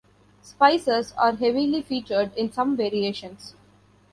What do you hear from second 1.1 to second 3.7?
are heavily featured in some variations.